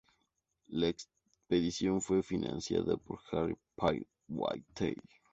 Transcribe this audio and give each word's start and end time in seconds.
La 0.69 0.87
expedición 0.87 2.01
fue 2.01 2.23
financiada 2.23 2.97
por 2.97 3.19
Harry 3.31 3.55
Payne 3.75 4.07
Whitney. 4.29 4.95